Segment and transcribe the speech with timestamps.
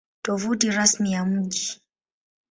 [0.21, 1.81] Tovuti Rasmi ya Mji